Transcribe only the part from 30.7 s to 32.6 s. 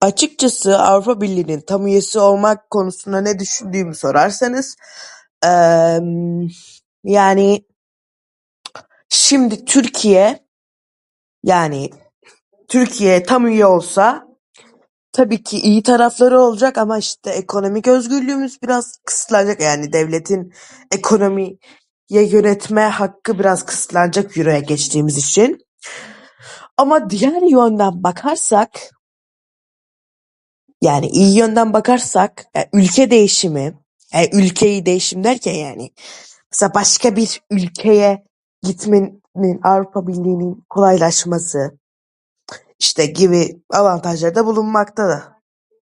yani iyi yönden bakarsak